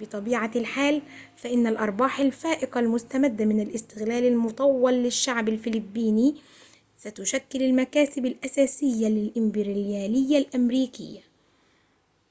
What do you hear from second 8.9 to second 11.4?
للإمبريالية الأمريكية